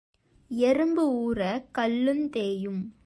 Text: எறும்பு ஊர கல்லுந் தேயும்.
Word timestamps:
எறும்பு 0.47 1.03
ஊர 1.11 1.65
கல்லுந் 1.71 2.29
தேயும். 2.29 2.95